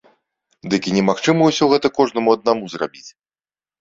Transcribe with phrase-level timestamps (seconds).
[0.73, 3.09] Дык і немагчыма ўсё гэта кожнаму аднаму зрабіць.